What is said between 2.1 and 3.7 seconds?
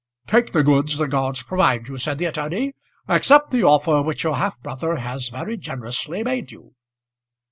the attorney. "Accept the